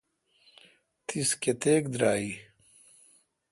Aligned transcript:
تیس 1.07 1.29
کتیک 1.41 1.83
درائ،؟ 1.93 2.25